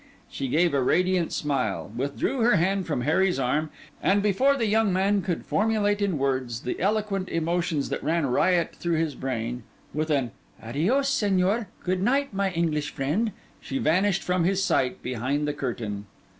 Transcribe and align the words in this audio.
She 0.27 0.47
gave 0.47 0.73
a 0.73 0.81
radiant 0.81 1.31
smile; 1.31 1.91
withdrew 1.95 2.39
her 2.39 2.55
hand 2.55 2.87
from 2.87 3.01
Harry's 3.01 3.37
arm; 3.37 3.69
and 4.01 4.23
before 4.23 4.57
the 4.57 4.65
young 4.65 4.91
man 4.91 5.21
could 5.21 5.45
formulate 5.45 6.01
in 6.01 6.17
words 6.17 6.61
the 6.61 6.79
eloquent 6.79 7.29
emotions 7.29 7.89
that 7.89 8.03
ran 8.03 8.25
riot 8.25 8.75
through 8.75 8.97
his 8.97 9.13
brain—with 9.13 10.09
an 10.09 10.31
'Adios, 10.59 11.07
Señor: 11.07 11.67
good 11.83 12.01
night, 12.01 12.33
my 12.33 12.49
English 12.53 12.89
friend,' 12.89 13.31
she 13.59 13.77
vanished 13.77 14.23
from 14.23 14.43
his 14.43 14.63
sight 14.65 15.03
behind 15.03 15.47
the 15.47 15.53
curtain. 15.53 16.07